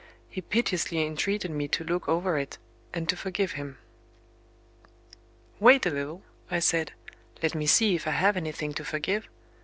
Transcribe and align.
He 0.31 0.41
piteously 0.41 1.05
entreated 1.05 1.51
me 1.51 1.67
to 1.67 1.83
look 1.83 2.09
over 2.09 2.35
it, 2.35 2.57
and 2.91 3.07
to 3.07 3.15
forgive 3.15 3.51
him. 3.51 3.77
"Wait 5.59 5.85
a 5.85 5.91
little," 5.91 6.23
I 6.49 6.57
said. 6.57 6.93
"Let 7.43 7.53
me 7.53 7.67
see 7.67 7.93
if 7.93 8.07
I 8.07 8.11
have 8.17 8.35
anything 8.35 8.73
to 8.73 8.83
forgive." 8.83 9.27